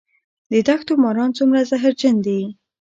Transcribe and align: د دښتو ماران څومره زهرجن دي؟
د 0.51 0.53
دښتو 0.67 0.93
ماران 1.03 1.29
څومره 1.37 1.59
زهرجن 1.69 2.15
دي؟ 2.25 2.39